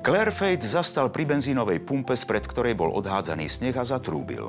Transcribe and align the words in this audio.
Claire 0.00 0.32
Fate 0.32 0.64
zastal 0.64 1.12
pri 1.12 1.28
benzínovej 1.28 1.84
pumpe, 1.84 2.16
spred 2.16 2.48
ktorej 2.48 2.72
bol 2.72 2.88
odhádzaný 2.96 3.52
sneh 3.52 3.76
a 3.76 3.84
zatrúbil. 3.84 4.48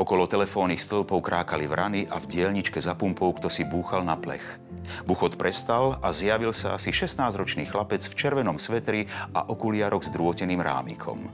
Okolo 0.00 0.24
telefónnych 0.24 0.80
stĺpov 0.80 1.20
krákali 1.20 1.68
vrany 1.68 2.08
a 2.08 2.16
v 2.16 2.24
dielničke 2.24 2.80
za 2.80 2.96
pumpou 2.96 3.36
kto 3.36 3.52
si 3.52 3.68
búchal 3.68 4.00
na 4.00 4.16
plech. 4.16 4.40
Buchot 5.04 5.36
prestal 5.36 6.00
a 6.00 6.08
zjavil 6.08 6.56
sa 6.56 6.80
asi 6.80 6.88
16-ročný 6.88 7.68
chlapec 7.68 8.00
v 8.00 8.16
červenom 8.16 8.56
svetri 8.56 9.12
a 9.36 9.44
okuliaroch 9.44 10.08
s 10.08 10.08
drôteným 10.08 10.64
rámikom. 10.64 11.28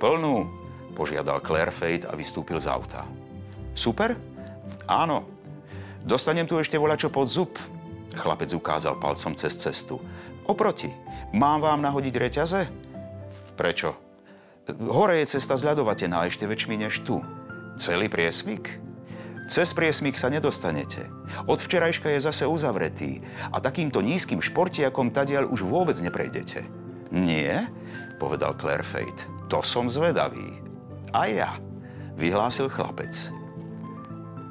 Plnú, 0.00 0.48
požiadal 0.96 1.44
Claire 1.44 1.76
Fate 1.76 2.08
a 2.08 2.16
vystúpil 2.16 2.56
z 2.56 2.72
auta. 2.72 3.04
Super? 3.76 4.16
Áno. 4.88 5.28
Dostanem 6.00 6.48
tu 6.48 6.56
ešte 6.56 6.80
volačo 6.80 7.12
pod 7.12 7.28
zub. 7.28 7.52
Chlapec 8.16 8.48
ukázal 8.56 8.96
palcom 8.96 9.36
cez 9.36 9.60
cestu. 9.60 10.00
Oproti. 10.48 10.88
Mám 11.36 11.68
vám 11.68 11.84
nahodiť 11.84 12.14
reťaze? 12.16 12.84
Prečo? 13.54 13.94
Hore 14.80 15.20
je 15.22 15.38
cesta 15.38 15.54
zľadovatená 15.54 16.24
ešte 16.26 16.48
väčšmi 16.48 16.74
než 16.80 17.04
tu. 17.04 17.20
Celý 17.76 18.08
priesvik? 18.10 18.80
Cez 19.44 19.76
priesmik 19.76 20.16
sa 20.16 20.32
nedostanete. 20.32 21.04
Od 21.44 21.60
včerajška 21.60 22.08
je 22.16 22.24
zase 22.24 22.44
uzavretý 22.48 23.20
a 23.52 23.60
takýmto 23.60 24.00
nízkym 24.00 24.40
športiakom 24.40 25.12
tadiaľ 25.12 25.52
už 25.52 25.68
vôbec 25.68 26.00
neprejdete. 26.00 26.64
Nie, 27.12 27.68
povedal 28.16 28.56
Claire 28.56 28.86
Fate. 28.86 29.28
To 29.52 29.60
som 29.60 29.92
zvedavý. 29.92 30.64
A 31.12 31.28
ja, 31.28 31.50
vyhlásil 32.16 32.72
chlapec. 32.72 33.12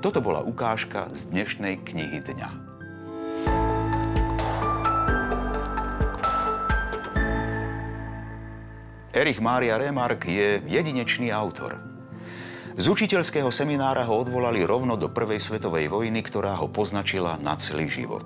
Toto 0.06 0.22
bola 0.22 0.46
ukážka 0.46 1.10
z 1.10 1.34
dnešnej 1.34 1.82
knihy 1.82 2.22
dňa. 2.22 2.73
Erich 9.14 9.38
Mária 9.38 9.78
Remark 9.78 10.26
je 10.26 10.58
jedinečný 10.66 11.30
autor. 11.30 11.78
Z 12.74 12.90
učiteľského 12.90 13.54
seminára 13.54 14.02
ho 14.10 14.18
odvolali 14.18 14.66
rovno 14.66 14.98
do 14.98 15.06
Prvej 15.06 15.38
svetovej 15.38 15.86
vojny, 15.86 16.26
ktorá 16.26 16.58
ho 16.58 16.66
poznačila 16.66 17.38
na 17.38 17.54
celý 17.54 17.86
život. 17.86 18.26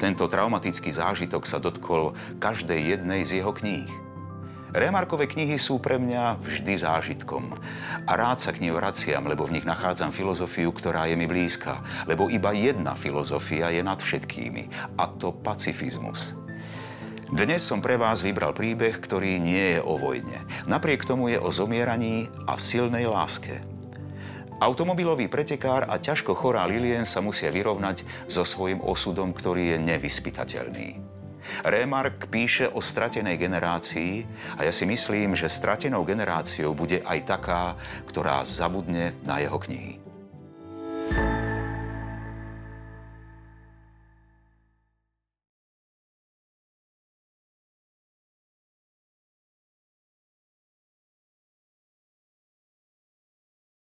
Tento 0.00 0.24
traumatický 0.32 0.88
zážitok 0.88 1.44
sa 1.44 1.60
dotkol 1.60 2.16
každej 2.40 2.96
jednej 2.96 3.20
z 3.28 3.44
jeho 3.44 3.52
kníh. 3.52 3.92
Remarkové 4.72 5.28
knihy 5.28 5.60
sú 5.60 5.76
pre 5.76 6.00
mňa 6.00 6.40
vždy 6.40 6.72
zážitkom. 6.72 7.52
A 8.08 8.12
rád 8.16 8.40
sa 8.40 8.56
k 8.56 8.64
nim 8.64 8.72
vraciam, 8.72 9.28
lebo 9.28 9.44
v 9.44 9.60
nich 9.60 9.68
nachádzam 9.68 10.08
filozofiu, 10.08 10.72
ktorá 10.72 11.04
je 11.04 11.20
mi 11.20 11.28
blízka. 11.28 11.84
Lebo 12.08 12.32
iba 12.32 12.56
jedna 12.56 12.96
filozofia 12.96 13.68
je 13.68 13.84
nad 13.84 14.00
všetkými. 14.00 14.96
A 14.96 15.04
to 15.20 15.36
pacifizmus. 15.36 16.32
Dnes 17.32 17.64
som 17.64 17.80
pre 17.80 17.96
vás 17.96 18.20
vybral 18.20 18.52
príbeh, 18.52 19.00
ktorý 19.00 19.40
nie 19.40 19.72
je 19.72 19.80
o 19.80 19.96
vojne. 19.96 20.44
Napriek 20.68 21.08
tomu 21.08 21.32
je 21.32 21.40
o 21.40 21.48
zomieraní 21.48 22.28
a 22.44 22.60
silnej 22.60 23.08
láske. 23.08 23.56
Automobilový 24.60 25.32
pretekár 25.32 25.88
a 25.88 25.96
ťažko 25.96 26.36
chorá 26.36 26.68
Lilien 26.68 27.08
sa 27.08 27.24
musia 27.24 27.48
vyrovnať 27.48 28.04
so 28.28 28.44
svojím 28.44 28.84
osudom, 28.84 29.32
ktorý 29.32 29.72
je 29.72 29.78
nevyspytateľný. 29.80 31.00
Remark 31.64 32.28
píše 32.28 32.68
o 32.68 32.84
stratenej 32.84 33.40
generácii 33.40 34.28
a 34.60 34.68
ja 34.68 34.72
si 34.76 34.84
myslím, 34.84 35.32
že 35.32 35.48
stratenou 35.48 36.04
generáciou 36.04 36.76
bude 36.76 37.00
aj 37.00 37.18
taká, 37.24 37.80
ktorá 38.12 38.44
zabudne 38.44 39.16
na 39.24 39.40
jeho 39.40 39.56
knihy. 39.56 40.01